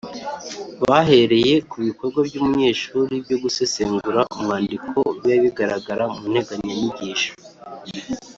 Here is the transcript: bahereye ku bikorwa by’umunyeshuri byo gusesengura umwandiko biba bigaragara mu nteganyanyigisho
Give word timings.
bahereye 0.87 1.55
ku 1.69 1.77
bikorwa 1.87 2.19
by’umunyeshuri 2.27 3.13
byo 3.23 3.37
gusesengura 3.43 4.21
umwandiko 4.35 4.97
biba 5.21 5.37
bigaragara 5.45 6.03
mu 6.13 6.23
nteganyanyigisho 6.31 7.31